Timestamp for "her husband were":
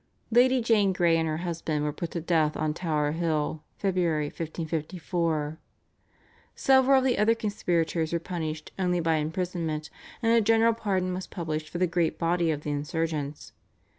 1.27-1.93